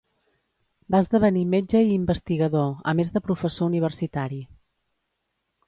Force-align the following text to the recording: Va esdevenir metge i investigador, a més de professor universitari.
Va 0.95 1.01
esdevenir 1.05 1.43
metge 1.51 1.81
i 1.89 1.93
investigador, 1.97 2.73
a 2.93 2.95
més 3.01 3.15
de 3.19 3.25
professor 3.29 3.73
universitari. 3.75 4.43